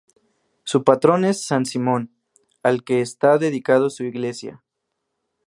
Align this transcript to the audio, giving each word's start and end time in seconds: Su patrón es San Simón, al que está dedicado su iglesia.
Su 0.63 0.83
patrón 0.83 1.25
es 1.25 1.45
San 1.45 1.67
Simón, 1.67 2.09
al 2.63 2.83
que 2.83 3.01
está 3.01 3.37
dedicado 3.37 3.91
su 3.91 4.03
iglesia. 4.03 4.63